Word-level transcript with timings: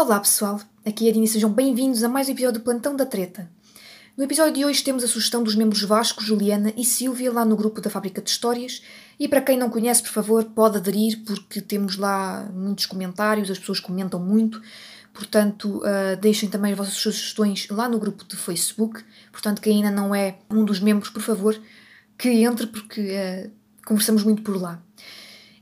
Olá 0.00 0.18
pessoal, 0.18 0.58
aqui 0.82 1.08
é 1.08 1.10
a 1.10 1.12
Dini, 1.12 1.28
sejam 1.28 1.52
bem-vindos 1.52 2.02
a 2.02 2.08
mais 2.08 2.26
um 2.26 2.32
episódio 2.32 2.58
do 2.58 2.64
Plantão 2.64 2.96
da 2.96 3.04
Treta. 3.04 3.50
No 4.16 4.24
episódio 4.24 4.54
de 4.54 4.64
hoje 4.64 4.82
temos 4.82 5.04
a 5.04 5.06
sugestão 5.06 5.42
dos 5.42 5.54
membros 5.54 5.82
Vasco, 5.82 6.24
Juliana 6.24 6.72
e 6.74 6.86
Silvia 6.86 7.30
lá 7.30 7.44
no 7.44 7.54
grupo 7.54 7.82
da 7.82 7.90
Fábrica 7.90 8.22
de 8.22 8.30
Histórias 8.30 8.82
e 9.18 9.28
para 9.28 9.42
quem 9.42 9.58
não 9.58 9.68
conhece, 9.68 10.02
por 10.02 10.08
favor, 10.08 10.42
pode 10.42 10.78
aderir 10.78 11.22
porque 11.26 11.60
temos 11.60 11.98
lá 11.98 12.48
muitos 12.50 12.86
comentários, 12.86 13.50
as 13.50 13.58
pessoas 13.58 13.78
comentam 13.78 14.18
muito, 14.18 14.62
portanto 15.12 15.82
uh, 15.84 16.16
deixem 16.18 16.48
também 16.48 16.72
as 16.72 16.78
vossas 16.78 16.94
sugestões 16.94 17.68
lá 17.68 17.86
no 17.86 17.98
grupo 17.98 18.24
do 18.24 18.38
Facebook, 18.38 19.04
portanto 19.30 19.60
quem 19.60 19.84
ainda 19.84 19.90
não 19.90 20.14
é 20.14 20.38
um 20.50 20.64
dos 20.64 20.80
membros, 20.80 21.10
por 21.10 21.20
favor, 21.20 21.60
que 22.16 22.42
entre 22.42 22.66
porque 22.68 23.02
uh, 23.02 23.50
conversamos 23.84 24.24
muito 24.24 24.40
por 24.40 24.58
lá. 24.58 24.82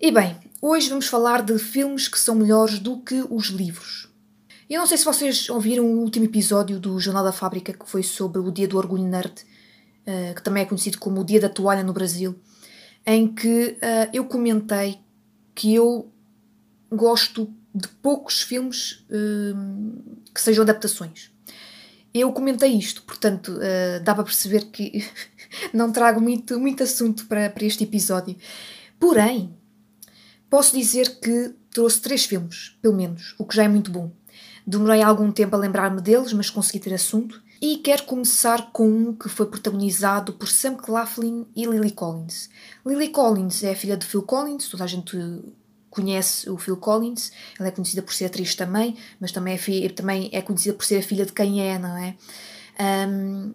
E 0.00 0.12
bem, 0.12 0.36
hoje 0.62 0.88
vamos 0.88 1.08
falar 1.08 1.42
de 1.42 1.58
filmes 1.58 2.06
que 2.06 2.20
são 2.20 2.36
melhores 2.36 2.78
do 2.78 3.00
que 3.00 3.26
os 3.28 3.46
livros. 3.46 4.07
Eu 4.68 4.80
não 4.80 4.86
sei 4.86 4.98
se 4.98 5.04
vocês 5.06 5.48
ouviram 5.48 5.86
o 5.86 6.00
último 6.00 6.26
episódio 6.26 6.78
do 6.78 7.00
Jornal 7.00 7.24
da 7.24 7.32
Fábrica, 7.32 7.72
que 7.72 7.88
foi 7.88 8.02
sobre 8.02 8.38
o 8.38 8.50
Dia 8.50 8.68
do 8.68 8.76
Orgulho 8.76 9.02
Nerd, 9.02 9.32
uh, 10.06 10.34
que 10.34 10.42
também 10.42 10.62
é 10.62 10.66
conhecido 10.66 10.98
como 10.98 11.22
o 11.22 11.24
Dia 11.24 11.40
da 11.40 11.48
Toalha 11.48 11.82
no 11.82 11.94
Brasil, 11.94 12.38
em 13.06 13.32
que 13.32 13.78
uh, 13.78 14.10
eu 14.12 14.26
comentei 14.26 14.98
que 15.54 15.74
eu 15.74 16.12
gosto 16.92 17.50
de 17.74 17.88
poucos 17.88 18.42
filmes 18.42 19.06
uh, 19.08 20.22
que 20.34 20.40
sejam 20.40 20.64
adaptações. 20.64 21.32
Eu 22.12 22.30
comentei 22.32 22.72
isto, 22.72 23.02
portanto, 23.04 23.58
dá 24.02 24.14
para 24.14 24.24
perceber 24.24 24.66
que 24.66 25.06
não 25.72 25.92
trago 25.92 26.20
muito, 26.20 26.58
muito 26.58 26.82
assunto 26.82 27.26
para, 27.26 27.48
para 27.48 27.64
este 27.64 27.84
episódio. 27.84 28.34
Porém, 28.98 29.54
posso 30.50 30.76
dizer 30.76 31.20
que 31.20 31.54
trouxe 31.70 32.00
três 32.00 32.24
filmes, 32.24 32.76
pelo 32.82 32.96
menos, 32.96 33.34
o 33.38 33.44
que 33.44 33.54
já 33.54 33.64
é 33.64 33.68
muito 33.68 33.90
bom. 33.90 34.10
Demorei 34.68 35.00
algum 35.00 35.32
tempo 35.32 35.56
a 35.56 35.58
lembrar-me 35.58 35.98
deles, 36.02 36.34
mas 36.34 36.50
consegui 36.50 36.78
ter 36.78 36.92
assunto. 36.92 37.42
E 37.58 37.78
quero 37.78 38.02
começar 38.02 38.70
com 38.70 38.86
um 38.86 39.14
que 39.14 39.26
foi 39.26 39.46
protagonizado 39.46 40.34
por 40.34 40.46
Sam 40.46 40.74
Claflin 40.74 41.46
e 41.56 41.64
Lily 41.64 41.90
Collins. 41.90 42.50
Lily 42.84 43.08
Collins 43.08 43.64
é 43.64 43.70
a 43.70 43.74
filha 43.74 43.96
de 43.96 44.04
Phil 44.04 44.20
Collins, 44.20 44.68
toda 44.68 44.84
a 44.84 44.86
gente 44.86 45.16
conhece 45.88 46.50
o 46.50 46.58
Phil 46.58 46.76
Collins, 46.76 47.32
ela 47.58 47.70
é 47.70 47.70
conhecida 47.70 48.02
por 48.02 48.12
ser 48.12 48.26
atriz 48.26 48.54
também, 48.54 48.94
mas 49.18 49.32
também 49.32 49.58
é, 49.58 49.88
também 49.88 50.28
é 50.34 50.42
conhecida 50.42 50.76
por 50.76 50.84
ser 50.84 50.98
a 50.98 51.02
filha 51.02 51.24
de 51.24 51.32
quem 51.32 51.66
é, 51.66 51.78
não 51.78 51.96
é? 51.96 52.14
Um, 53.08 53.54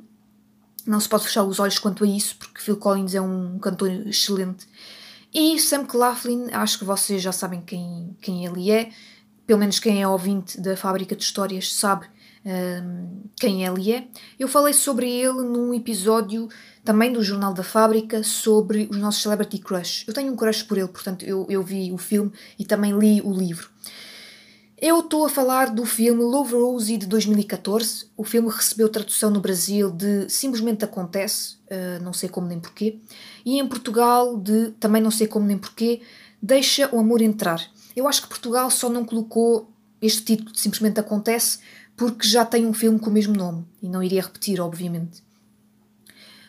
não 0.84 1.00
se 1.00 1.08
pode 1.08 1.26
fechar 1.26 1.44
os 1.44 1.60
olhos 1.60 1.78
quanto 1.78 2.04
a 2.04 2.08
isso, 2.08 2.36
porque 2.40 2.60
Phil 2.60 2.78
Collins 2.78 3.14
é 3.14 3.22
um 3.22 3.60
cantor 3.60 3.92
excelente. 4.08 4.66
E 5.32 5.60
Sam 5.60 5.86
Claflin, 5.86 6.48
acho 6.52 6.80
que 6.80 6.86
vocês 6.86 7.22
já 7.22 7.32
sabem 7.32 7.62
quem, 7.62 8.18
quem 8.20 8.48
ele 8.48 8.72
é 8.72 8.90
pelo 9.46 9.60
menos 9.60 9.80
quem 9.80 10.02
é 10.02 10.08
ouvinte 10.08 10.60
da 10.60 10.76
Fábrica 10.76 11.16
de 11.16 11.24
Histórias 11.24 11.74
sabe 11.74 12.08
um, 12.46 13.22
quem 13.40 13.66
ele 13.66 13.92
é. 13.92 14.08
Eu 14.40 14.48
falei 14.48 14.74
sobre 14.74 15.10
ele 15.10 15.42
num 15.44 15.74
episódio 15.74 16.50
também 16.84 17.12
do 17.12 17.24
Jornal 17.24 17.54
da 17.54 17.64
Fábrica 17.64 18.24
sobre 18.24 18.88
os 18.92 18.98
nossos 18.98 19.22
Celebrity 19.22 19.60
Crush. 19.60 20.06
Eu 20.08 20.14
tenho 20.14 20.32
um 20.32 20.36
crush 20.36 20.64
por 20.64 20.78
ele, 20.78 20.88
portanto 20.88 21.24
eu, 21.24 21.46
eu 21.50 21.64
vi 21.64 21.92
o 21.92 21.98
filme 21.98 22.32
e 22.60 22.66
também 22.66 22.98
li 22.98 23.22
o 23.22 23.32
livro. 23.34 23.70
Eu 24.86 25.00
estou 25.00 25.26
a 25.26 25.30
falar 25.30 25.70
do 25.70 25.86
filme 25.86 26.22
Love 26.22 26.56
Rosie 26.56 26.98
de 26.98 27.06
2014. 27.06 28.08
O 28.18 28.24
filme 28.26 28.50
recebeu 28.50 28.90
tradução 28.90 29.30
no 29.30 29.40
Brasil 29.40 29.90
de 29.90 30.30
Simplesmente 30.30 30.84
Acontece, 30.84 31.56
uh, 31.72 32.04
não 32.04 32.12
sei 32.12 32.28
como 32.28 32.48
nem 32.48 32.60
porquê, 32.60 33.00
e 33.46 33.60
em 33.60 33.66
Portugal 33.66 34.38
de 34.38 34.72
Também 34.82 35.02
não 35.02 35.12
sei 35.12 35.26
como 35.26 35.46
nem 35.46 35.58
porquê, 35.58 36.02
Deixa 36.42 36.94
o 36.94 37.00
Amor 37.00 37.22
Entrar. 37.22 37.62
Eu 37.96 38.08
acho 38.08 38.22
que 38.22 38.28
Portugal 38.28 38.70
só 38.72 38.90
não 38.90 39.06
colocou 39.06 39.72
este 40.02 40.22
título 40.24 40.52
simplesmente 40.54 41.00
acontece 41.00 41.60
porque 41.96 42.28
já 42.28 42.44
tem 42.44 42.66
um 42.66 42.74
filme 42.74 43.00
com 43.00 43.10
o 43.10 43.14
mesmo 43.14 43.36
nome 43.36 43.66
e 43.82 43.88
não 43.88 44.04
iria 44.04 44.22
repetir, 44.22 44.60
obviamente. 44.60 45.24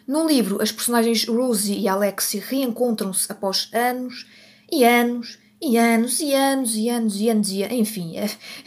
No 0.07 0.27
livro, 0.27 0.61
as 0.61 0.73
personagens 0.73 1.27
Rosie 1.27 1.79
e 1.79 1.89
Alexia 1.89 2.43
reencontram-se 2.45 3.31
após 3.31 3.71
anos 3.73 4.27
e 4.71 4.85
anos 4.85 5.39
e 5.63 5.79
anos 5.79 6.21
e 6.21 6.35
anos 6.35 6.75
e 6.75 6.91
anos 6.91 7.17
e 7.17 7.29
anos 7.31 7.49
e 7.49 7.63
enfim, 7.75 8.15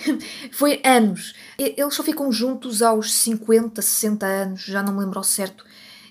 foi 0.51 0.81
anos. 0.83 1.35
Eles 1.57 1.93
só 1.93 2.01
ficam 2.01 2.31
juntos 2.31 2.81
aos 2.81 3.13
50, 3.13 3.81
60 3.81 4.25
anos, 4.25 4.61
já 4.61 4.81
não 4.81 4.93
me 4.93 5.01
lembro 5.01 5.19
ao 5.19 5.23
certo. 5.23 5.65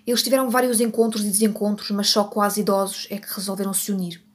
Eles 0.06 0.22
tiveram 0.22 0.48
vários 0.48 0.80
encontros 0.80 1.24
e 1.24 1.30
desencontros, 1.30 1.90
mas 1.90 2.08
só 2.08 2.24
quase 2.24 2.60
idosos 2.60 3.08
é 3.10 3.18
que 3.18 3.34
resolveram 3.34 3.74
se 3.74 3.90
unir. 3.90 4.25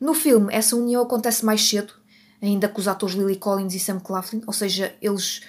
No 0.00 0.14
filme, 0.14 0.52
essa 0.52 0.74
união 0.74 1.02
acontece 1.02 1.44
mais 1.44 1.68
cedo, 1.68 1.92
ainda 2.40 2.68
com 2.68 2.80
os 2.80 2.88
atores 2.88 3.14
Lily 3.14 3.36
Collins 3.36 3.74
e 3.74 3.78
Sam 3.78 4.00
Claflin, 4.00 4.42
ou 4.46 4.52
seja, 4.52 4.94
eles, 5.02 5.42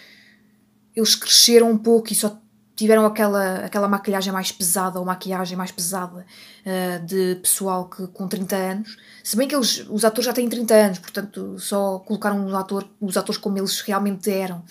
eles 0.94 1.16
cresceram 1.16 1.72
um 1.72 1.78
pouco 1.78 2.12
e 2.12 2.16
só 2.16 2.38
tiveram 2.76 3.06
aquela, 3.06 3.58
aquela 3.58 3.88
maquilhagem 3.88 4.34
mais 4.34 4.52
pesada 4.52 5.00
ou 5.00 5.06
maquiagem 5.06 5.56
mais 5.56 5.72
pesada 5.72 6.26
uh, 6.66 7.06
de 7.06 7.36
pessoal 7.36 7.88
que, 7.88 8.08
com 8.08 8.28
30 8.28 8.56
anos. 8.56 8.98
Se 9.24 9.38
bem 9.38 9.48
que 9.48 9.56
eles, 9.56 9.86
os 9.90 10.04
atores 10.04 10.26
já 10.26 10.34
têm 10.34 10.50
30 10.50 10.74
anos, 10.74 11.00
portanto 11.00 11.60
só 11.60 12.00
colocaram 12.00 12.46
os, 12.46 12.54
ator, 12.54 12.90
os 13.00 13.16
atores 13.16 13.40
como 13.40 13.58
eles 13.58 13.82
realmente 13.82 14.30
eram. 14.32 14.64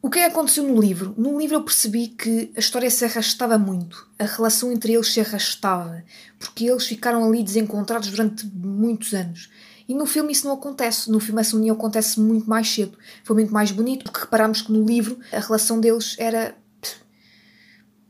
O 0.00 0.08
que 0.08 0.20
é 0.20 0.28
que 0.28 0.32
aconteceu 0.32 0.62
no 0.62 0.80
livro? 0.80 1.12
No 1.18 1.36
livro 1.38 1.56
eu 1.56 1.64
percebi 1.64 2.08
que 2.08 2.52
a 2.56 2.60
história 2.60 2.88
se 2.88 3.04
arrastava 3.04 3.58
muito, 3.58 4.08
a 4.16 4.24
relação 4.24 4.70
entre 4.70 4.92
eles 4.92 5.12
se 5.12 5.20
arrastava, 5.20 6.04
porque 6.38 6.66
eles 6.66 6.86
ficaram 6.86 7.24
ali 7.24 7.42
desencontrados 7.42 8.08
durante 8.08 8.46
muitos 8.46 9.12
anos. 9.12 9.50
E 9.88 9.94
no 9.94 10.06
filme 10.06 10.32
isso 10.32 10.46
não 10.46 10.54
acontece. 10.54 11.10
No 11.10 11.18
filme 11.18 11.40
essa 11.40 11.56
união 11.56 11.74
acontece 11.74 12.20
muito 12.20 12.48
mais 12.48 12.68
cedo. 12.70 12.96
Foi 13.24 13.34
muito 13.34 13.52
mais 13.52 13.72
bonito, 13.72 14.04
porque 14.04 14.20
reparámos 14.20 14.62
que 14.62 14.70
no 14.70 14.84
livro 14.84 15.18
a 15.32 15.40
relação 15.40 15.80
deles 15.80 16.14
era. 16.18 16.54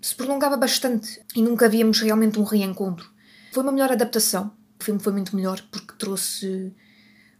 se 0.00 0.14
prolongava 0.14 0.56
bastante 0.56 1.22
e 1.34 1.40
nunca 1.40 1.68
víamos 1.68 2.00
realmente 2.00 2.38
um 2.38 2.44
reencontro. 2.44 3.08
Foi 3.52 3.62
uma 3.62 3.72
melhor 3.72 3.92
adaptação. 3.92 4.52
O 4.78 4.84
filme 4.84 5.00
foi 5.00 5.12
muito 5.12 5.34
melhor 5.34 5.62
porque 5.70 5.94
trouxe 5.96 6.74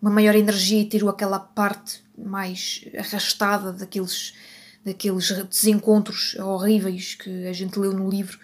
uma 0.01 0.11
maior 0.11 0.35
energia 0.37 0.81
e 0.81 0.89
tirou 0.89 1.11
aquela 1.11 1.39
parte 1.39 2.08
mais 2.19 2.85
arrastada 2.97 3.73
daqueles, 3.73 4.35
daqueles 4.85 5.31
desencontros 5.47 6.35
horríveis 6.37 7.15
que 7.15 7.47
a 7.47 7.53
gente 7.53 7.79
leu 7.79 7.93
no 7.93 8.09
livro. 8.09 8.39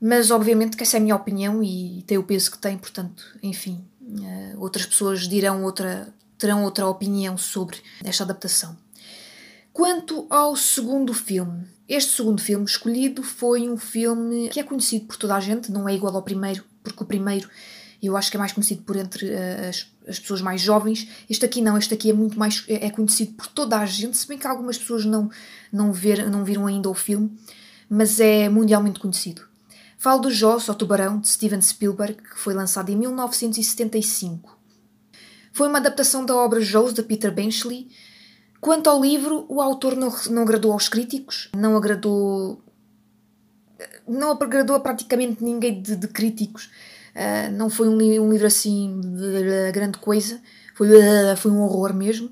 Mas 0.00 0.30
obviamente 0.30 0.76
que 0.76 0.82
essa 0.82 0.96
é 0.96 0.98
a 0.98 1.02
minha 1.02 1.16
opinião 1.16 1.62
e 1.62 2.02
tem 2.06 2.18
o 2.18 2.22
peso 2.22 2.50
que 2.50 2.58
tem, 2.58 2.76
portanto, 2.76 3.24
enfim, 3.42 3.84
uh, 4.02 4.60
outras 4.60 4.84
pessoas 4.84 5.26
dirão 5.26 5.64
outra, 5.64 6.12
terão 6.38 6.64
outra 6.64 6.86
opinião 6.86 7.38
sobre 7.38 7.78
esta 8.04 8.24
adaptação. 8.24 8.76
Quanto 9.72 10.26
ao 10.30 10.56
segundo 10.56 11.12
filme, 11.12 11.66
este 11.88 12.12
segundo 12.12 12.40
filme 12.40 12.64
escolhido 12.64 13.22
foi 13.22 13.68
um 13.68 13.76
filme 13.76 14.48
que 14.48 14.60
é 14.60 14.62
conhecido 14.62 15.06
por 15.06 15.16
toda 15.16 15.34
a 15.34 15.40
gente, 15.40 15.70
não 15.70 15.88
é 15.88 15.94
igual 15.94 16.14
ao 16.14 16.22
primeiro, 16.22 16.64
porque 16.82 17.02
o 17.02 17.06
primeiro 17.06 17.48
eu 18.02 18.16
acho 18.16 18.30
que 18.30 18.36
é 18.36 18.40
mais 18.40 18.52
conhecido 18.52 18.82
por 18.82 18.96
entre 18.96 19.26
uh, 19.26 19.68
as, 19.68 19.86
as, 20.06 20.18
pessoas 20.18 20.42
mais 20.42 20.60
jovens. 20.60 21.08
Este 21.28 21.44
aqui 21.44 21.60
não, 21.60 21.78
este 21.78 21.94
aqui 21.94 22.10
é 22.10 22.12
muito 22.12 22.38
mais 22.38 22.64
é, 22.68 22.86
é, 22.86 22.90
conhecido 22.90 23.32
por 23.32 23.46
toda 23.46 23.78
a 23.78 23.86
gente, 23.86 24.16
se 24.16 24.26
bem 24.28 24.38
que 24.38 24.46
algumas 24.46 24.78
pessoas 24.78 25.04
não, 25.04 25.30
não, 25.72 25.92
ver, 25.92 26.28
não 26.30 26.44
viram 26.44 26.66
ainda 26.66 26.88
o 26.88 26.94
filme, 26.94 27.36
mas 27.88 28.20
é 28.20 28.48
mundialmente 28.48 29.00
conhecido. 29.00 29.42
Falo 29.98 30.20
do 30.20 30.30
Joss, 30.30 30.70
ou 30.70 30.74
Tubarão, 30.74 31.18
de 31.18 31.28
Steven 31.28 31.60
Spielberg, 31.60 32.22
que 32.22 32.38
foi 32.38 32.52
lançado 32.52 32.90
em 32.90 32.96
1975. 32.96 34.56
Foi 35.52 35.68
uma 35.68 35.78
adaptação 35.78 36.24
da 36.24 36.36
obra 36.36 36.60
Jaws, 36.60 36.92
de 36.92 37.02
Peter 37.02 37.32
Benchley. 37.32 37.88
Quanto 38.60 38.90
ao 38.90 39.00
livro, 39.00 39.46
o 39.48 39.62
autor 39.62 39.96
não, 39.96 40.14
não 40.30 40.42
agradou 40.42 40.72
aos 40.72 40.88
críticos, 40.88 41.48
não 41.56 41.76
agradou. 41.76 42.62
não 44.06 44.32
agradou 44.32 44.76
a 44.76 44.80
praticamente 44.80 45.42
ninguém 45.42 45.80
de, 45.80 45.96
de 45.96 46.08
críticos 46.08 46.70
Uh, 47.16 47.50
não 47.52 47.70
foi 47.70 47.88
um, 47.88 47.96
um, 47.96 48.30
livro 48.30 48.46
assim 48.46 49.00
de 49.00 49.72
grande 49.72 49.96
coisa, 49.96 50.38
foi, 50.74 50.90
uh, 50.90 51.36
foi 51.38 51.50
um 51.50 51.62
horror 51.62 51.94
mesmo. 51.94 52.30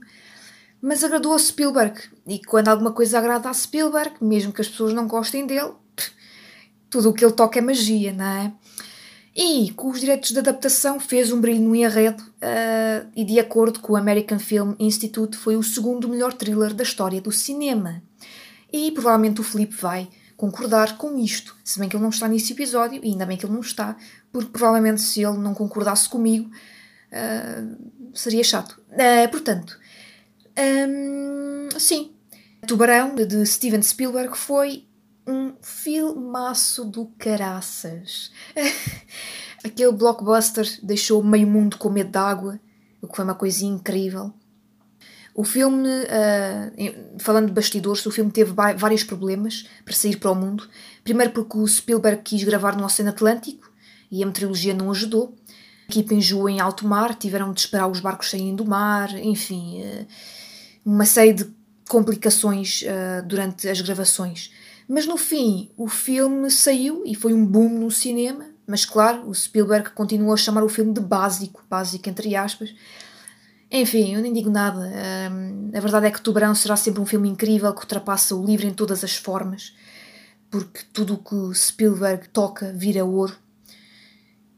Mas 0.82 1.02
agradou 1.02 1.32
a 1.32 1.38
Spielberg. 1.38 1.98
E 2.26 2.38
quando 2.44 2.68
alguma 2.68 2.92
coisa 2.92 3.18
agrada 3.18 3.48
a 3.48 3.54
Spielberg, 3.54 4.16
mesmo 4.20 4.52
que 4.52 4.60
as 4.60 4.68
pessoas 4.68 4.92
não 4.92 5.08
gostem 5.08 5.46
dele, 5.46 5.72
tudo 6.90 7.08
o 7.08 7.14
que 7.14 7.24
ele 7.24 7.32
toca 7.32 7.58
é 7.58 7.62
magia, 7.62 8.12
não 8.12 8.26
é? 8.26 8.52
E 9.34 9.72
com 9.72 9.88
os 9.88 9.98
direitos 9.98 10.30
de 10.30 10.38
adaptação 10.38 11.00
fez 11.00 11.32
um 11.32 11.40
brilho 11.40 11.62
no 11.62 11.74
enredo 11.74 12.22
uh, 12.22 13.10
e, 13.16 13.24
de 13.24 13.40
acordo 13.40 13.80
com 13.80 13.94
o 13.94 13.96
American 13.96 14.38
Film 14.38 14.74
Institute, 14.78 15.36
foi 15.36 15.56
o 15.56 15.62
segundo 15.62 16.08
melhor 16.08 16.34
thriller 16.34 16.74
da 16.74 16.82
história 16.82 17.20
do 17.22 17.32
cinema. 17.32 18.02
E 18.70 18.92
provavelmente 18.92 19.40
o 19.40 19.44
Felipe 19.44 19.74
vai 19.74 20.08
concordar 20.36 20.96
com 20.96 21.16
isto, 21.18 21.56
se 21.64 21.78
bem 21.78 21.88
que 21.88 21.96
ele 21.96 22.02
não 22.02 22.10
está 22.10 22.28
nesse 22.28 22.52
episódio, 22.52 23.00
e 23.02 23.10
ainda 23.10 23.26
bem 23.26 23.36
que 23.36 23.46
ele 23.46 23.52
não 23.52 23.60
está, 23.60 23.96
porque 24.32 24.50
provavelmente 24.50 25.00
se 25.00 25.22
ele 25.22 25.38
não 25.38 25.54
concordasse 25.54 26.08
comigo 26.08 26.50
uh, 26.50 27.92
seria 28.12 28.42
chato. 28.42 28.80
Uh, 28.90 29.30
portanto, 29.30 29.78
um, 30.88 31.68
sim, 31.78 32.12
Tubarão 32.66 33.14
de 33.14 33.44
Steven 33.46 33.82
Spielberg 33.82 34.36
foi 34.36 34.86
um 35.26 35.54
filmaço 35.62 36.84
do 36.84 37.06
caraças. 37.18 38.30
Aquele 39.64 39.92
blockbuster 39.92 40.66
deixou 40.82 41.22
meio 41.22 41.46
mundo 41.46 41.78
com 41.78 41.88
medo 41.88 42.10
d'água, 42.10 42.60
o 43.00 43.08
que 43.08 43.16
foi 43.16 43.24
uma 43.24 43.34
coisa 43.34 43.64
incrível. 43.64 44.32
O 45.34 45.42
filme, 45.42 45.88
uh, 45.88 47.18
falando 47.18 47.46
de 47.46 47.52
bastidores, 47.52 48.06
o 48.06 48.10
filme 48.10 48.30
teve 48.30 48.52
vários 48.52 49.02
problemas 49.02 49.66
para 49.84 49.92
sair 49.92 50.16
para 50.16 50.30
o 50.30 50.34
mundo. 50.34 50.68
Primeiro 51.02 51.32
porque 51.32 51.58
o 51.58 51.66
Spielberg 51.66 52.22
quis 52.22 52.44
gravar 52.44 52.76
no 52.76 52.84
Oceano 52.84 53.10
Atlântico 53.10 53.68
e 54.10 54.22
a 54.22 54.26
meteorologia 54.26 54.72
não 54.72 54.92
ajudou. 54.92 55.34
A 55.88 55.90
equipa 55.90 56.14
enjoou 56.14 56.48
em 56.48 56.60
alto 56.60 56.86
mar, 56.86 57.16
tiveram 57.16 57.52
de 57.52 57.60
esperar 57.60 57.88
os 57.88 57.98
barcos 57.98 58.30
saírem 58.30 58.54
do 58.54 58.64
mar, 58.64 59.12
enfim, 59.18 59.82
uh, 59.82 60.06
uma 60.86 61.04
série 61.04 61.32
de 61.32 61.52
complicações 61.88 62.82
uh, 62.82 63.26
durante 63.26 63.68
as 63.68 63.80
gravações. 63.80 64.52
Mas 64.86 65.04
no 65.04 65.16
fim, 65.16 65.70
o 65.76 65.88
filme 65.88 66.48
saiu 66.48 67.02
e 67.04 67.14
foi 67.14 67.34
um 67.34 67.44
boom 67.44 67.68
no 67.68 67.90
cinema. 67.90 68.46
Mas 68.66 68.84
claro, 68.84 69.28
o 69.28 69.34
Spielberg 69.34 69.90
continuou 69.90 70.32
a 70.32 70.36
chamar 70.36 70.62
o 70.62 70.68
filme 70.68 70.92
de 70.92 71.00
básico, 71.00 71.62
básico 71.68 72.08
entre 72.08 72.34
aspas, 72.36 72.74
enfim, 73.74 74.14
eu 74.14 74.22
nem 74.22 74.32
digo 74.32 74.48
nada. 74.48 74.78
Um, 75.32 75.70
a 75.76 75.80
verdade 75.80 76.06
é 76.06 76.10
que 76.10 76.20
Tubarão 76.20 76.54
será 76.54 76.76
sempre 76.76 77.00
um 77.00 77.06
filme 77.06 77.28
incrível 77.28 77.72
que 77.74 77.80
ultrapassa 77.80 78.36
o 78.36 78.44
livro 78.44 78.66
em 78.66 78.72
todas 78.72 79.02
as 79.02 79.16
formas, 79.16 79.74
porque 80.48 80.80
tudo 80.92 81.14
o 81.14 81.18
que 81.18 81.58
Spielberg 81.58 82.28
toca 82.28 82.72
vira 82.72 83.04
ouro. 83.04 83.36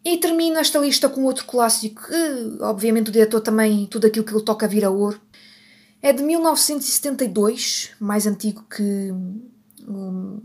E 0.05 0.19
termino 0.19 0.59
esta 0.59 0.79
lista 0.79 1.09
com 1.09 1.25
outro 1.25 1.47
clássico, 1.47 2.03
que 2.07 2.63
obviamente 2.63 3.09
o 3.09 3.13
diretor 3.13 3.41
também, 3.41 3.87
tudo 3.87 4.07
aquilo 4.07 4.25
que 4.25 4.35
ele 4.35 4.45
toca 4.45 4.69
vira 4.69 4.91
ouro. 4.91 5.19
É 6.03 6.12
de 6.12 6.23
1972, 6.23 7.93
mais 7.99 8.27
antigo 8.27 8.65
que 8.69 9.11
o, 9.89 10.41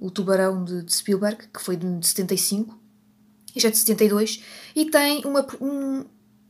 o 0.00 0.10
Tubarão 0.10 0.64
de, 0.64 0.82
de, 0.82 0.94
Spielberg, 0.94 1.46
que 1.52 1.60
foi 1.60 1.76
de 1.76 2.06
75. 2.06 2.76
Este 3.54 3.66
é 3.66 3.70
de 3.70 3.76
72. 3.76 4.42
E 4.74 4.86
tem 4.86 5.22
uma, 5.26 5.46
um, 5.60 6.04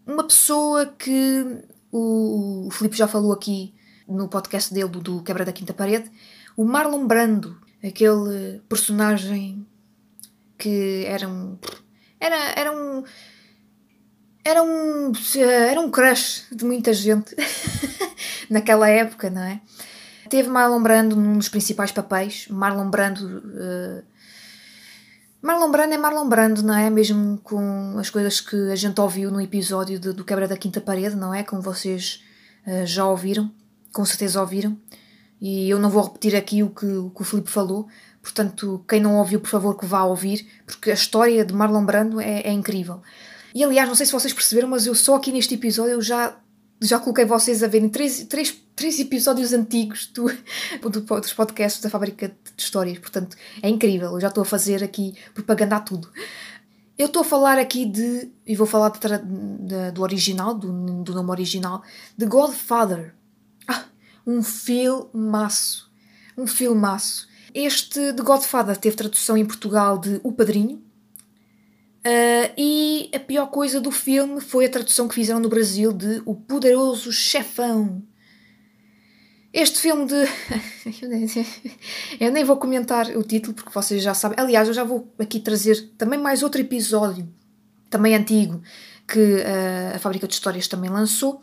uma 0.07 0.25
pessoa 0.25 0.87
que 0.87 1.65
o, 1.91 2.69
Filipe 2.73 2.97
já 2.97 3.07
falou 3.07 3.33
aqui 3.33 3.75
no 4.09 4.29
podcast 4.29 4.73
dele 4.73 4.89
do, 4.89 5.01
do 5.01 5.23
Quebra 5.23 5.45
da 5.45 5.53
Quinta 5.53 5.73
Parede, 5.73 6.11
o 6.57 6.65
Marlon 6.65 7.07
Brando, 7.07 7.59
aquele 7.83 8.61
personagem 8.69 9.67
que 10.59 11.05
era 11.07 11.29
um. 11.29 11.59
Era, 12.21 12.37
era 12.57 12.73
um. 12.73 13.05
Era 14.45 14.63
um. 14.63 15.13
Era 15.37 15.81
um 15.81 15.91
crush 15.91 16.47
de 16.53 16.65
muita 16.65 16.93
gente 16.93 17.35
naquela 18.49 18.89
época, 18.89 19.31
não 19.31 19.43
é? 19.43 19.61
Teve 20.29 20.49
Marlon 20.49 20.83
Brando 20.83 21.17
num 21.17 21.39
dos 21.39 21.49
principais 21.49 21.93
papéis. 21.93 22.47
Marlon 22.49 22.91
Brando 22.91 23.25
uh, 23.25 24.05
Marlon 25.45 25.71
Brando 25.71 25.93
é 25.93 25.99
Marlon 25.99 26.27
Brando, 26.27 26.63
não 26.63 26.75
é? 26.75 26.89
Mesmo 26.89 27.39
com 27.45 27.99
as 27.99 28.09
coisas 28.09 28.41
que 28.41 28.57
a 28.73 28.77
gente 28.77 28.99
ouviu 28.99 29.31
no 29.31 29.39
episódio 29.39 30.01
de, 30.01 30.11
do 30.15 30.25
Quebra 30.25 30.49
da 30.49 30.57
Quinta 30.57 30.81
Parede, 30.81 31.15
não 31.15 31.35
é? 31.35 31.43
Como 31.43 31.61
vocês 31.61 32.25
uh, 32.67 32.87
já 32.87 33.07
ouviram, 33.07 33.53
com 33.93 34.07
certeza 34.07 34.41
ouviram. 34.41 34.75
E 35.39 35.69
eu 35.69 35.79
não 35.79 35.91
vou 35.91 36.03
repetir 36.03 36.35
aqui 36.35 36.63
o 36.63 36.71
que, 36.71 36.87
o 36.87 37.11
que 37.11 37.21
o 37.21 37.25
Filipe 37.27 37.51
falou, 37.51 37.87
portanto, 38.23 38.83
quem 38.89 39.03
não 39.03 39.19
ouviu, 39.19 39.39
por 39.39 39.51
favor, 39.51 39.77
que 39.77 39.85
vá 39.85 40.03
ouvir, 40.05 40.49
porque 40.65 40.91
a 40.91 40.95
história 40.95 41.45
de 41.45 41.53
Marlon 41.53 41.85
Brando 41.85 42.23
é, 42.23 42.41
é 42.41 42.51
incrível. 42.51 43.03
E 43.55 43.63
aliás, 43.63 43.87
não 43.87 43.95
sei 43.95 44.07
se 44.07 44.13
vocês 44.13 44.33
perceberam, 44.33 44.69
mas 44.69 44.87
eu 44.87 44.95
só 44.95 45.17
aqui 45.17 45.31
neste 45.31 45.57
episódio 45.57 45.93
eu 45.93 46.01
já 46.01 46.39
já 46.81 46.99
coloquei 46.99 47.27
vocês 47.27 47.63
a 47.63 47.69
verem 47.69 47.91
três, 47.91 48.25
três, 48.25 48.51
três 48.75 48.99
episódios 48.99 49.53
antigos 49.53 50.07
do, 50.07 50.27
do, 50.91 51.01
dos 51.01 51.33
podcasts 51.33 51.83
da 51.83 51.91
Fábrica 51.91 52.29
de 52.29 52.63
Histórias. 52.63 52.99
Portanto, 52.99 53.37
é 53.63 53.69
incrível. 53.69 54.13
Eu 54.13 54.21
já 54.21 54.29
estou 54.29 54.43
a 54.43 54.45
fazer 54.45 54.83
aqui 54.83 55.15
propaganda 55.33 55.77
a 55.77 55.81
tudo. 55.81 56.09
Eu 56.97 57.07
estou 57.07 57.23
a 57.23 57.25
falar 57.25 57.59
aqui 57.59 57.85
de. 57.85 58.31
E 58.47 58.55
vou 58.55 58.67
falar 58.67 58.91
de, 58.91 58.99
de, 58.99 59.91
do 59.93 60.03
original, 60.03 60.55
do, 60.55 61.03
do 61.03 61.15
nome 61.15 61.31
original, 61.31 61.83
de 62.17 62.27
Godfather. 62.27 63.15
Ah, 63.67 63.85
um 64.27 64.43
filmaço. 64.43 65.91
Um 66.37 66.47
filmaço. 66.47 67.29
Este 67.53 68.13
de 68.13 68.23
Godfather 68.23 68.77
teve 68.77 68.97
tradução 68.97 69.37
em 69.37 69.45
Portugal 69.45 69.99
de 69.99 70.21
O 70.23 70.33
Padrinho 70.33 70.85
Uh, 72.05 72.53
e 72.59 73.11
a 73.15 73.19
pior 73.19 73.47
coisa 73.47 73.81
do 73.81 73.91
filme 73.91 74.39
foi 74.39 74.67
a 74.67 74.69
tradução 74.69 75.09
que 75.09 75.15
fizeram 75.15 75.41
no 75.41 75.49
Brasil 75.49 75.91
de 75.91 76.21
O 76.27 76.35
Poderoso 76.35 77.11
Chefão. 77.11 78.03
Este 79.55 79.79
filme 79.79 80.05
de. 80.05 80.17
eu 82.19 82.33
nem 82.33 82.43
vou 82.43 82.57
comentar 82.57 83.07
o 83.17 83.23
título 83.23 83.55
porque 83.55 83.71
vocês 83.73 84.03
já 84.03 84.13
sabem. 84.13 84.37
Aliás, 84.37 84.67
eu 84.67 84.75
já 84.75 84.83
vou 84.83 85.15
aqui 85.17 85.39
trazer 85.39 85.93
também 85.97 86.19
mais 86.19 86.43
outro 86.43 86.61
episódio, 86.61 87.33
também 87.89 88.17
antigo, 88.17 88.61
que 89.07 89.21
uh, 89.21 89.95
a 89.95 89.99
Fábrica 90.01 90.27
de 90.27 90.35
Histórias 90.35 90.67
também 90.67 90.91
lançou. 90.91 91.41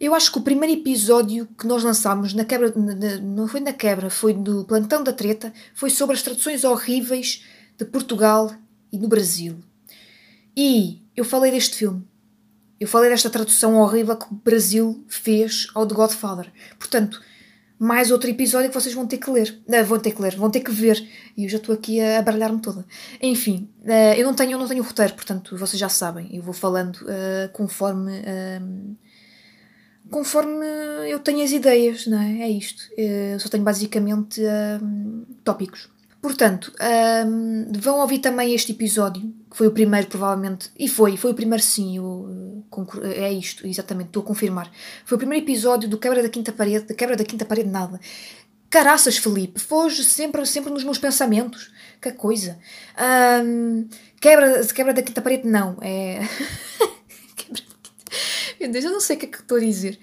Eu 0.00 0.14
acho 0.14 0.32
que 0.32 0.38
o 0.38 0.40
primeiro 0.40 0.80
episódio 0.80 1.46
que 1.58 1.66
nós 1.66 1.84
lançámos 1.84 2.32
na 2.32 2.46
quebra, 2.46 2.72
não 3.20 3.46
foi 3.46 3.60
na 3.60 3.74
quebra, 3.74 4.08
foi 4.08 4.32
no 4.32 4.64
Plantão 4.64 5.04
da 5.04 5.12
Treta, 5.12 5.52
foi 5.74 5.90
sobre 5.90 6.16
as 6.16 6.22
traduções 6.22 6.64
horríveis 6.64 7.44
de 7.76 7.84
Portugal 7.84 8.50
e 8.90 8.96
no 8.96 9.06
Brasil. 9.06 9.58
E 10.56 11.02
eu 11.14 11.26
falei 11.26 11.50
deste 11.50 11.76
filme. 11.76 12.02
Eu 12.80 12.86
falei 12.86 13.10
desta 13.10 13.28
tradução 13.28 13.76
horrível 13.76 14.16
que 14.16 14.26
o 14.32 14.36
Brasil 14.36 15.04
fez 15.08 15.66
ao 15.74 15.86
The 15.86 15.94
Godfather. 15.94 16.52
Portanto, 16.78 17.20
mais 17.78 18.10
outro 18.10 18.28
episódio 18.28 18.68
que 18.70 18.74
vocês 18.74 18.94
vão 18.94 19.06
ter 19.06 19.18
que 19.18 19.30
ler. 19.30 19.60
Uh, 19.68 19.84
vão 19.84 19.98
ter 19.98 20.10
que 20.10 20.20
ler, 20.20 20.36
vão 20.36 20.50
ter 20.50 20.60
que 20.60 20.70
ver. 20.70 21.06
E 21.36 21.44
eu 21.44 21.48
já 21.48 21.58
estou 21.58 21.74
aqui 21.74 22.00
a, 22.00 22.20
baralhar-me 22.22 22.60
toda. 22.60 22.84
Enfim, 23.22 23.68
uh, 23.84 24.14
eu, 24.16 24.24
não 24.24 24.34
tenho, 24.34 24.52
eu 24.52 24.58
não 24.58 24.66
tenho 24.66 24.82
roteiro, 24.82 25.14
portanto, 25.14 25.56
vocês 25.56 25.78
já 25.78 25.88
sabem. 25.88 26.28
Eu 26.32 26.42
vou 26.42 26.54
falando 26.54 26.96
uh, 26.96 27.48
conforme. 27.52 28.12
conforme 30.10 30.66
eu 31.08 31.18
tenho 31.20 31.44
as 31.44 31.52
ideias, 31.52 32.06
não 32.06 32.20
é? 32.20 32.42
É 32.42 32.48
isto. 32.48 32.82
eu 32.96 33.38
só 33.38 33.48
tenho 33.48 33.62
basicamente 33.62 34.42
tópicos. 35.44 35.88
Portanto, 36.20 36.72
um, 37.26 37.70
vão 37.78 38.00
ouvir 38.00 38.18
também 38.18 38.52
este 38.52 38.72
episódio, 38.72 39.22
que 39.50 39.56
foi 39.56 39.68
o 39.68 39.70
primeiro, 39.70 40.08
provavelmente, 40.08 40.70
e 40.76 40.88
foi, 40.88 41.16
foi 41.16 41.30
o 41.30 41.34
primeiro 41.34 41.62
sim, 41.62 41.96
eu, 41.96 42.64
é 43.14 43.32
isto, 43.32 43.66
exatamente, 43.66 44.08
estou 44.08 44.22
a 44.22 44.26
confirmar. 44.26 44.70
Foi 45.04 45.14
o 45.14 45.18
primeiro 45.18 45.44
episódio 45.44 45.88
do 45.88 45.96
Quebra 45.96 46.22
da 46.22 46.28
Quinta 46.28 46.52
Parede, 46.52 46.86
da 46.86 46.94
Quebra 46.94 47.16
da 47.16 47.24
Quinta 47.24 47.44
Parede 47.44 47.68
nada. 47.68 48.00
Caraças, 48.68 49.16
Felipe, 49.16 49.60
foge 49.60 50.04
sempre, 50.04 50.44
sempre 50.44 50.72
nos 50.72 50.84
meus 50.84 50.98
pensamentos. 50.98 51.70
Que 52.00 52.12
coisa. 52.12 52.58
Um, 53.44 53.88
quebra, 54.20 54.64
quebra 54.66 54.92
da 54.92 55.02
Quinta 55.02 55.22
Parede, 55.22 55.48
não, 55.48 55.76
é. 55.80 56.20
quebra 57.34 57.62
Meu 58.60 58.70
Deus, 58.70 58.84
eu 58.84 58.90
não 58.90 59.00
sei 59.00 59.16
o 59.16 59.18
que 59.20 59.26
é 59.26 59.28
que 59.28 59.38
estou 59.38 59.56
a 59.56 59.60
dizer. 59.60 59.98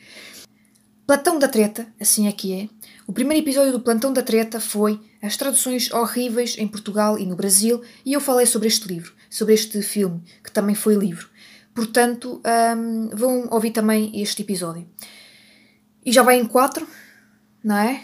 Platão 1.05 1.37
da 1.37 1.47
Treta, 1.47 1.87
assim 1.99 2.27
é 2.27 2.31
que 2.31 2.53
é. 2.53 2.69
O 3.07 3.13
primeiro 3.13 3.43
episódio 3.43 3.71
do 3.71 3.79
Plantão 3.79 4.11
da 4.11 4.23
Treta 4.23 4.59
foi 4.59 4.99
as 5.21 5.37
traduções 5.37 5.91
horríveis 5.91 6.57
em 6.57 6.67
Portugal 6.67 7.19
e 7.19 7.25
no 7.25 7.35
Brasil, 7.35 7.81
e 8.03 8.13
eu 8.13 8.19
falei 8.19 8.47
sobre 8.47 8.67
este 8.67 8.87
livro, 8.87 9.13
sobre 9.29 9.53
este 9.53 9.79
filme, 9.83 10.23
que 10.43 10.51
também 10.51 10.73
foi 10.73 10.95
livro. 10.95 11.29
Portanto, 11.73 12.41
um, 12.75 13.09
vão 13.09 13.47
ouvir 13.51 13.71
também 13.71 14.19
este 14.19 14.41
episódio. 14.41 14.87
E 16.03 16.11
já 16.11 16.23
vai 16.23 16.39
em 16.39 16.45
quatro, 16.45 16.87
não 17.63 17.77
é? 17.77 18.03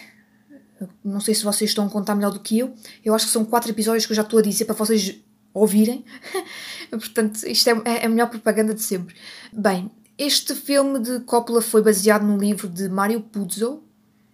Não 1.03 1.19
sei 1.19 1.33
se 1.33 1.43
vocês 1.43 1.71
estão 1.71 1.87
a 1.87 1.89
contar 1.89 2.13
melhor 2.13 2.31
do 2.31 2.39
que 2.39 2.59
eu. 2.59 2.73
Eu 3.03 3.15
acho 3.15 3.25
que 3.25 3.31
são 3.31 3.43
quatro 3.43 3.71
episódios 3.71 4.05
que 4.05 4.11
eu 4.11 4.15
já 4.15 4.23
estou 4.23 4.37
a 4.37 4.43
dizer 4.43 4.65
para 4.65 4.75
vocês 4.75 5.15
ouvirem. 5.53 6.05
Portanto, 6.89 7.43
isto 7.47 7.69
é, 7.69 7.81
é 7.85 8.05
a 8.05 8.09
melhor 8.09 8.29
propaganda 8.29 8.73
de 8.73 8.81
sempre. 8.81 9.15
Bem, 9.51 9.89
este 10.17 10.53
filme 10.53 10.99
de 10.99 11.21
Coppola 11.21 11.61
foi 11.61 11.81
baseado 11.81 12.23
no 12.23 12.37
livro 12.37 12.67
de 12.67 12.87
Mario 12.89 13.21
Puzo, 13.21 13.83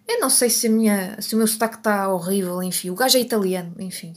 eu 0.08 0.20
não 0.20 0.30
sei 0.30 0.48
se, 0.48 0.66
a 0.66 0.70
minha, 0.70 1.20
se 1.20 1.34
o 1.34 1.38
meu 1.38 1.46
sotaque 1.46 1.76
está 1.76 2.08
horrível, 2.08 2.62
enfim. 2.62 2.88
O 2.88 2.94
gajo 2.94 3.18
é 3.18 3.20
italiano, 3.20 3.74
enfim. 3.78 4.14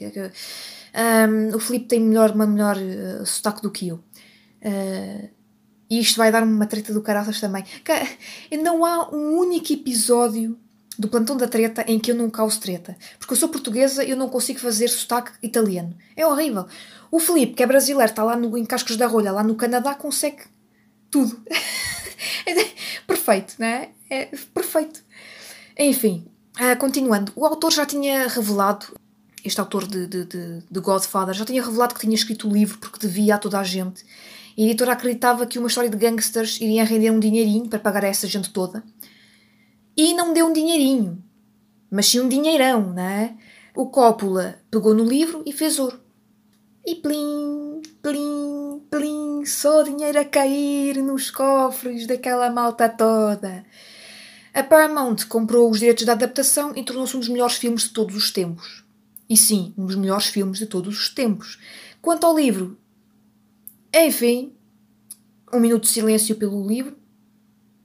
Um, 1.22 1.56
o 1.56 1.60
Filipe 1.60 1.86
tem 1.86 2.00
melhor, 2.00 2.32
uma 2.32 2.48
melhor 2.48 2.78
uh, 2.78 3.26
sotaque 3.26 3.62
do 3.62 3.70
que 3.70 3.90
eu. 3.90 3.96
Uh, 3.96 5.30
e 5.90 6.00
isto 6.00 6.16
vai 6.16 6.32
dar 6.32 6.44
uma 6.44 6.66
treta 6.66 6.94
do 6.94 7.02
caraças 7.02 7.42
também. 7.42 7.66
Não 8.64 8.86
há 8.86 9.14
um 9.14 9.38
único 9.38 9.74
episódio 9.74 10.58
do 10.98 11.10
Plantão 11.10 11.36
da 11.36 11.48
Treta 11.48 11.84
em 11.86 12.00
que 12.00 12.12
eu 12.12 12.16
não 12.16 12.30
causo 12.30 12.62
treta. 12.62 12.96
Porque 13.20 13.34
eu 13.34 13.38
sou 13.38 13.50
portuguesa 13.50 14.02
e 14.04 14.12
eu 14.12 14.18
não 14.18 14.30
consigo 14.30 14.60
fazer 14.60 14.88
sotaque 14.88 15.32
italiano. 15.44 15.94
É 16.16 16.26
horrível. 16.26 16.66
O 17.12 17.20
Filipe, 17.20 17.54
que 17.54 17.64
é 17.64 17.68
brasileiro, 17.68 18.10
está 18.10 18.24
lá 18.24 18.38
no, 18.38 18.58
em 18.58 18.64
Cascos 18.64 18.96
da 18.96 19.08
Rolha, 19.08 19.34
lá 19.34 19.44
no 19.44 19.56
Canadá, 19.56 19.94
consegue 19.94 20.44
tudo. 21.10 21.44
perfeito, 23.06 23.56
não 23.60 23.68
é? 23.68 23.90
É 24.10 24.26
perfeito. 24.54 25.04
Enfim, 25.78 26.26
uh, 26.60 26.78
continuando, 26.78 27.32
o 27.36 27.46
autor 27.46 27.72
já 27.72 27.86
tinha 27.86 28.28
revelado, 28.28 28.88
este 29.44 29.60
autor 29.60 29.88
de, 29.88 30.06
de, 30.08 30.26
de, 30.26 30.64
de, 30.70 30.80
Godfather, 30.80 31.34
já 31.34 31.46
tinha 31.46 31.64
revelado 31.64 31.94
que 31.94 32.02
tinha 32.02 32.16
escrito 32.16 32.48
o 32.48 32.54
livro 32.54 32.78
porque 32.78 33.00
devia 33.00 33.36
a 33.36 33.38
toda 33.38 33.60
a 33.60 33.64
gente. 33.64 34.04
A 34.58 34.62
editora 34.62 34.94
acreditava 34.94 35.46
que 35.46 35.58
uma 35.58 35.68
história 35.68 35.90
de 35.90 35.98
gangsters 35.98 36.60
iria 36.60 36.84
render 36.84 37.12
um 37.12 37.20
dinheirinho 37.20 37.70
para 37.70 37.80
pagar 37.80 38.04
a 38.04 38.08
essa 38.08 38.28
gente 38.28 38.52
toda. 38.52 38.84
E 39.96 40.14
não 40.14 40.34
deu 40.34 40.48
um 40.48 40.54
dinheirinho, 40.54 41.24
mas 41.90 42.08
sim 42.08 42.20
um 42.20 42.30
dinheirão, 42.30 42.94
não 42.94 43.04
é? 43.04 43.36
O 43.76 43.88
Coppola 43.88 44.60
pegou 44.70 44.94
no 44.94 45.06
livro 45.06 45.42
e 45.46 45.54
fez 45.54 45.80
ouro. 45.80 46.00
E 46.86 46.96
plim, 46.96 47.82
plim, 48.02 48.82
plim, 48.90 49.46
só 49.46 49.84
dinheiro 49.84 50.20
a 50.20 50.26
cair 50.26 51.02
nos 51.02 51.32
cofres 51.32 52.08
daquela 52.08 52.50
malta 52.50 52.90
toda. 52.90 53.64
A 54.54 54.64
Paramount 54.64 55.16
comprou 55.30 55.70
os 55.70 55.80
direitos 55.80 56.06
da 56.06 56.12
adaptação 56.12 56.74
e 56.76 56.84
tornou-se 56.84 57.16
um 57.16 57.20
dos 57.20 57.30
melhores 57.30 57.56
filmes 57.56 57.84
de 57.84 57.90
todos 57.90 58.16
os 58.16 58.32
tempos. 58.32 58.84
E 59.30 59.38
sim, 59.38 59.74
um 59.78 59.86
dos 59.86 59.96
melhores 59.96 60.26
filmes 60.28 60.60
de 60.60 60.66
todos 60.66 61.00
os 61.00 61.10
tempos. 61.10 61.58
Quanto 62.02 62.26
ao 62.26 62.36
livro, 62.38 62.78
enfim, 63.94 64.54
um 65.54 65.60
minuto 65.60 65.84
de 65.84 65.90
silêncio 65.90 66.36
pelo 66.36 66.68
livro. 66.68 66.98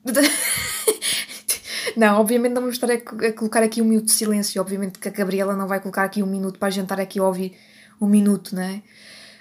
não, 1.97 2.21
obviamente 2.21 2.53
não 2.53 2.63
vamos 2.63 2.77
estar 2.77 2.91
a, 2.91 3.33
colocar 3.33 3.63
aqui 3.63 3.81
um 3.81 3.85
minuto 3.85 4.07
de 4.07 4.13
silêncio. 4.13 4.61
Obviamente 4.61 4.99
que 4.99 5.09
a 5.09 5.13
Gabriela 5.13 5.55
não 5.55 5.69
vai 5.69 5.79
colocar 5.81 6.03
aqui 6.03 6.21
um 6.21 6.27
minuto 6.27 6.59
para 6.59 6.69
a 6.69 6.71
gente 6.71 6.85
estar 6.85 7.01
aqui 7.01 7.21
a 7.21 7.25
ouvir 7.25 7.57
um 8.01 8.09
minuto, 8.09 8.55
não 8.57 8.63
é? 8.63 8.83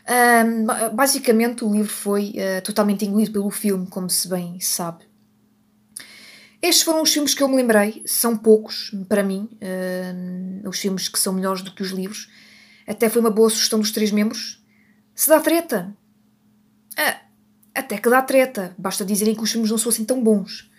Um, 0.07 0.65
basicamente, 0.93 1.65
o 1.65 1.71
livro 1.71 1.91
foi 1.91 2.35
uh, 2.35 2.61
totalmente 2.63 3.03
engolido 3.03 3.31
pelo 3.31 3.49
filme, 3.49 3.87
como 3.87 4.07
se 4.09 4.27
bem 4.27 4.59
sabe. 4.59 5.03
Estes 6.65 6.83
foram 6.83 7.03
os 7.03 7.13
filmes 7.13 7.35
que 7.35 7.43
eu 7.43 7.47
me 7.47 7.55
lembrei, 7.55 8.01
são 8.07 8.35
poucos 8.35 8.91
para 9.07 9.21
mim, 9.21 9.47
uh, 9.61 10.67
os 10.67 10.79
filmes 10.79 11.07
que 11.07 11.19
são 11.19 11.31
melhores 11.31 11.61
do 11.61 11.71
que 11.71 11.83
os 11.83 11.91
livros. 11.91 12.27
Até 12.87 13.07
foi 13.07 13.21
uma 13.21 13.29
boa 13.29 13.51
sugestão 13.51 13.79
dos 13.79 13.91
três 13.91 14.11
membros. 14.11 14.65
Se 15.13 15.29
dá 15.29 15.39
treta, 15.39 15.95
ah, 16.97 17.21
até 17.75 17.99
que 17.99 18.09
dá 18.09 18.19
treta. 18.23 18.73
Basta 18.79 19.05
dizerem 19.05 19.35
que 19.35 19.43
os 19.43 19.51
filmes 19.51 19.69
não 19.69 19.77
são 19.77 19.91
assim 19.91 20.03
tão 20.03 20.23
bons. 20.23 20.71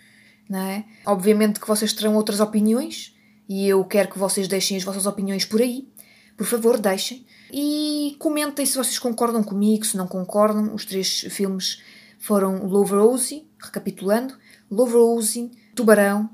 Não 0.49 0.59
é? 0.59 0.83
Obviamente 1.05 1.57
que 1.57 1.67
vocês 1.67 1.93
terão 1.93 2.15
outras 2.15 2.41
opiniões 2.41 3.15
e 3.47 3.65
eu 3.65 3.81
quero 3.85 4.09
que 4.09 4.19
vocês 4.19 4.45
deixem 4.49 4.75
as 4.75 4.83
vossas 4.83 5.05
opiniões 5.05 5.45
por 5.45 5.61
aí. 5.61 5.87
Por 6.35 6.45
favor, 6.45 6.77
deixem. 6.77 7.25
E 7.49 8.17
comentem 8.19 8.65
se 8.65 8.77
vocês 8.77 8.99
concordam 8.99 9.41
comigo, 9.41 9.85
se 9.85 9.95
não 9.95 10.05
concordam. 10.05 10.75
Os 10.75 10.83
três 10.83 11.21
filmes 11.29 11.81
foram 12.19 12.65
Love 12.65 12.91
Rosie, 12.93 13.47
recapitulando, 13.57 14.37
Love 14.69 14.93
Rosie, 14.93 15.51
Tubarão 15.77 16.29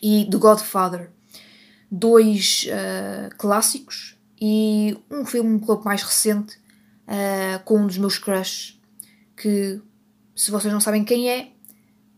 e 0.00 0.26
The 0.30 0.38
Godfather. 0.38 1.10
Dois 1.90 2.66
uh, 2.68 3.36
clássicos 3.36 4.16
e 4.40 4.96
um 5.10 5.26
filme 5.26 5.50
um 5.50 5.58
pouco 5.58 5.84
mais 5.84 6.02
recente 6.02 6.56
uh, 7.08 7.62
com 7.64 7.80
um 7.80 7.86
dos 7.86 7.98
meus 7.98 8.16
crushes 8.16 8.80
que, 9.36 9.80
se 10.36 10.52
vocês 10.52 10.72
não 10.72 10.80
sabem 10.80 11.04
quem 11.04 11.28
é, 11.28 11.50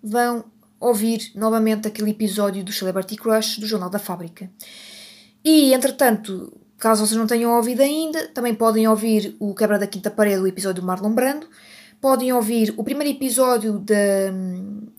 vão 0.03 0.45
ouvir 0.79 1.33
novamente 1.35 1.89
aquele 1.89 2.11
episódio 2.11 2.63
do 2.63 2.73
Celebrity 2.73 3.17
Crush 3.17 3.59
do 3.59 3.67
Jornal 3.67 3.89
da 3.89 3.99
Fábrica. 3.99 4.51
E, 5.43 5.73
entretanto, 5.73 6.53
caso 6.77 7.07
vocês 7.07 7.19
não 7.19 7.27
tenham 7.27 7.57
ouvido 7.57 7.81
ainda, 7.81 8.29
também 8.29 8.55
podem 8.55 8.87
ouvir 8.87 9.37
o 9.39 9.55
Quebra 9.55 9.79
da 9.79 9.87
Quinta 9.87 10.11
Parede, 10.11 10.43
o 10.43 10.47
episódio 10.47 10.83
do 10.83 10.87
Marlon 10.87 11.15
Brando. 11.15 11.49
Podem 12.03 12.33
ouvir 12.33 12.75
o 12.77 12.83
primeiro 12.83 13.17
episódio 13.17 13.79
de, 13.79 14.33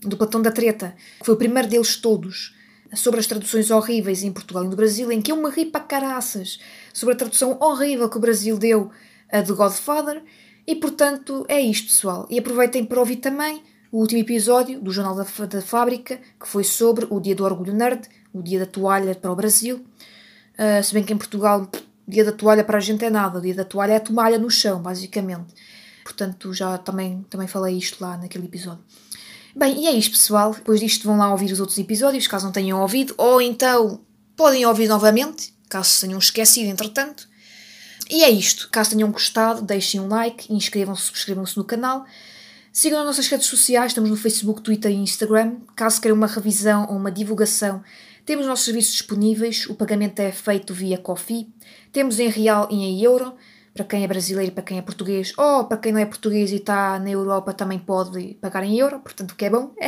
do 0.00 0.16
Platão 0.16 0.40
da 0.40 0.50
Treta, 0.50 0.96
que 1.18 1.26
foi 1.26 1.34
o 1.34 1.36
primeiro 1.36 1.68
deles 1.68 1.96
todos, 1.96 2.56
sobre 2.94 3.20
as 3.20 3.26
traduções 3.26 3.70
horríveis 3.70 4.22
em 4.22 4.32
Portugal 4.32 4.64
e 4.64 4.68
no 4.68 4.74
Brasil, 4.74 5.12
em 5.12 5.20
que 5.20 5.30
eu 5.30 5.36
me 5.36 5.50
ri 5.50 5.66
para 5.66 5.82
caraças 5.82 6.58
sobre 6.94 7.14
a 7.14 7.18
tradução 7.18 7.58
horrível 7.60 8.08
que 8.08 8.16
o 8.16 8.20
Brasil 8.20 8.56
deu 8.56 8.90
a 9.30 9.42
The 9.42 9.52
Godfather. 9.52 10.22
E 10.66 10.74
portanto 10.76 11.44
é 11.46 11.60
isto, 11.60 11.88
pessoal. 11.88 12.26
E 12.30 12.38
aproveitem 12.38 12.86
para 12.86 13.00
ouvir 13.00 13.16
também 13.16 13.62
o 13.92 13.98
último 13.98 14.22
episódio 14.22 14.80
do 14.80 14.90
Jornal 14.90 15.14
da, 15.14 15.24
da 15.44 15.60
Fábrica, 15.60 16.18
que 16.40 16.48
foi 16.48 16.64
sobre 16.64 17.06
o 17.10 17.20
Dia 17.20 17.34
do 17.34 17.44
Orgulho 17.44 17.74
Nerd, 17.74 18.08
o 18.32 18.42
Dia 18.42 18.60
da 18.60 18.66
Toalha 18.66 19.14
para 19.14 19.30
o 19.30 19.36
Brasil. 19.36 19.84
Uh, 20.58 20.82
se 20.82 20.94
bem 20.94 21.04
que 21.04 21.12
em 21.12 21.18
Portugal, 21.18 21.70
Dia 22.08 22.24
da 22.24 22.32
Toalha 22.32 22.64
para 22.64 22.78
a 22.78 22.80
gente 22.80 23.04
é 23.04 23.10
nada, 23.10 23.40
o 23.40 23.42
Dia 23.42 23.54
da 23.54 23.64
Toalha 23.64 23.92
é 23.92 23.96
a 23.96 24.00
toalha 24.00 24.38
no 24.38 24.50
chão, 24.50 24.80
basicamente. 24.80 25.52
Portanto, 26.04 26.52
já 26.52 26.78
também, 26.78 27.24
também 27.30 27.48
falei 27.48 27.76
isto 27.76 28.00
lá 28.00 28.16
naquele 28.16 28.44
episódio. 28.44 28.84
Bem, 29.56 29.82
e 29.82 29.86
é 29.86 29.92
isto, 29.92 30.12
pessoal. 30.12 30.52
Depois 30.52 30.80
disto 30.80 31.04
vão 31.04 31.16
lá 31.16 31.30
ouvir 31.32 31.50
os 31.50 31.60
outros 31.60 31.78
episódios, 31.78 32.26
caso 32.26 32.44
não 32.44 32.52
tenham 32.52 32.80
ouvido, 32.80 33.14
ou 33.16 33.40
então 33.40 34.00
podem 34.36 34.66
ouvir 34.66 34.88
novamente, 34.88 35.54
caso 35.68 36.00
tenham 36.02 36.18
esquecido 36.18 36.68
entretanto. 36.68 37.28
E 38.10 38.22
é 38.22 38.30
isto. 38.30 38.68
Caso 38.70 38.90
tenham 38.90 39.10
gostado, 39.10 39.62
deixem 39.62 40.00
um 40.00 40.08
like, 40.08 40.52
inscrevam-se, 40.52 41.04
subscrevam-se 41.04 41.56
no 41.56 41.64
canal. 41.64 42.04
Sigam 42.70 43.00
as 43.00 43.06
nossas 43.06 43.28
redes 43.28 43.46
sociais, 43.46 43.92
estamos 43.92 44.10
no 44.10 44.16
Facebook, 44.16 44.60
Twitter 44.60 44.90
e 44.90 44.96
Instagram. 44.96 45.56
Caso 45.74 46.00
queiram 46.00 46.16
uma 46.16 46.26
revisão 46.26 46.86
ou 46.90 46.96
uma 46.96 47.10
divulgação, 47.10 47.82
temos 48.24 48.46
nossos 48.46 48.64
serviços 48.64 48.92
disponíveis. 48.92 49.66
O 49.68 49.74
pagamento 49.74 50.18
é 50.20 50.32
feito 50.32 50.72
via 50.72 50.96
Coffee. 50.96 51.52
Temos 51.92 52.18
em 52.18 52.28
real 52.28 52.68
e 52.70 52.74
em 52.74 53.02
euro, 53.02 53.34
para 53.74 53.84
quem 53.84 54.04
é 54.04 54.06
brasileiro 54.06 54.52
e 54.52 54.54
para 54.54 54.62
quem 54.62 54.78
é 54.78 54.82
português. 54.82 55.32
Ou 55.36 55.64
para 55.64 55.76
quem 55.78 55.92
não 55.92 55.98
é 55.98 56.06
português 56.06 56.52
e 56.52 56.56
está 56.56 56.98
na 56.98 57.10
Europa 57.10 57.52
também 57.52 57.78
pode 57.78 58.34
pagar 58.40 58.62
em 58.62 58.78
euro, 58.78 59.00
portanto 59.00 59.32
o 59.32 59.34
que 59.34 59.44
é 59.44 59.50
bom. 59.50 59.74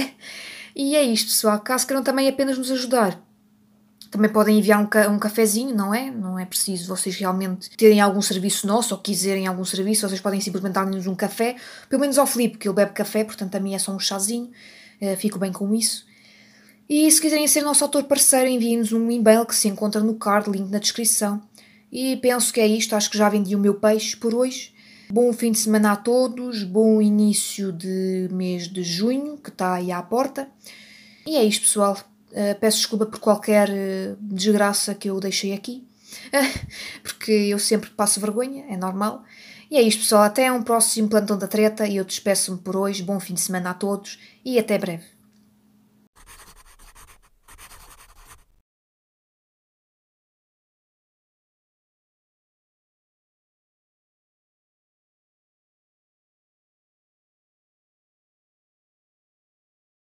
E 0.78 0.94
é 0.94 1.02
isto, 1.02 1.28
pessoal. 1.28 1.58
Caso 1.60 1.86
queiram 1.86 2.04
também 2.04 2.28
apenas 2.28 2.58
nos 2.58 2.70
ajudar, 2.70 3.18
também 4.10 4.30
podem 4.30 4.58
enviar 4.58 4.78
um, 4.80 4.86
ca 4.86 5.08
um 5.08 5.18
cafezinho, 5.18 5.74
não 5.74 5.94
é? 5.94 6.10
Não 6.10 6.38
é 6.38 6.44
preciso 6.44 6.86
vocês 6.86 7.16
realmente 7.16 7.70
terem 7.76 8.00
algum 8.00 8.20
serviço 8.20 8.66
nosso 8.66 8.94
ou 8.94 9.00
quiserem 9.00 9.46
algum 9.46 9.64
serviço, 9.64 10.06
vocês 10.06 10.20
podem 10.20 10.40
simplesmente 10.40 10.74
dar-nos 10.74 11.06
um 11.06 11.14
café, 11.14 11.56
pelo 11.88 12.00
menos 12.00 12.18
ao 12.18 12.26
Filipe, 12.26 12.58
que 12.58 12.68
ele 12.68 12.74
bebe 12.74 12.92
café, 12.92 13.24
portanto 13.24 13.54
a 13.54 13.60
mim 13.60 13.74
é 13.74 13.78
só 13.78 13.90
um 13.90 13.98
chazinho, 13.98 14.50
uh, 15.00 15.16
fico 15.16 15.38
bem 15.38 15.50
com 15.50 15.74
isso. 15.74 16.04
E 16.88 17.10
se 17.10 17.20
quiserem 17.20 17.48
ser 17.48 17.62
nosso 17.62 17.82
autor 17.82 18.04
parceiro, 18.04 18.48
enviem-nos 18.48 18.92
um 18.92 19.10
e-mail 19.10 19.44
que 19.44 19.56
se 19.56 19.66
encontra 19.66 20.00
no 20.00 20.14
card, 20.14 20.50
link 20.50 20.70
na 20.70 20.78
descrição. 20.78 21.42
E 21.90 22.16
penso 22.16 22.52
que 22.52 22.60
é 22.60 22.66
isto, 22.66 22.94
acho 22.94 23.10
que 23.10 23.18
já 23.18 23.28
vendi 23.28 23.54
o 23.54 23.58
meu 23.58 23.74
peixe 23.74 24.16
por 24.16 24.34
hoje. 24.34 24.74
Bom 25.08 25.32
fim 25.32 25.52
de 25.52 25.58
semana 25.58 25.92
a 25.92 25.96
todos, 25.96 26.64
bom 26.64 27.00
início 27.00 27.72
de 27.72 28.28
mês 28.32 28.66
de 28.66 28.82
junho, 28.82 29.36
que 29.36 29.50
está 29.50 29.74
aí 29.74 29.92
à 29.92 30.02
porta. 30.02 30.48
E 31.24 31.36
é 31.36 31.44
isto, 31.44 31.62
pessoal. 31.62 31.96
Uh, 32.32 32.58
peço 32.60 32.78
desculpa 32.78 33.06
por 33.06 33.20
qualquer 33.20 33.68
uh, 33.70 34.16
desgraça 34.20 34.94
que 34.94 35.08
eu 35.08 35.18
deixei 35.20 35.52
aqui, 35.52 35.86
porque 37.02 37.30
eu 37.30 37.58
sempre 37.58 37.88
passo 37.90 38.20
vergonha, 38.20 38.64
é 38.68 38.76
normal. 38.76 39.22
E 39.70 39.76
é 39.76 39.82
isto, 39.82 40.00
pessoal. 40.00 40.22
Até 40.22 40.50
um 40.50 40.62
próximo 40.62 41.08
plantão 41.08 41.38
da 41.38 41.46
treta 41.46 41.86
e 41.86 41.96
eu 41.96 42.04
despeço-me 42.04 42.58
por 42.58 42.76
hoje. 42.76 43.02
Bom 43.02 43.18
fim 43.18 43.34
de 43.34 43.40
semana 43.40 43.70
a 43.70 43.74
todos 43.74 44.18
e 44.44 44.58
até 44.58 44.78
breve. 44.78 45.15